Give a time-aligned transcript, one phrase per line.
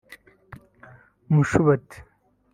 [1.33, 1.95] Mushubati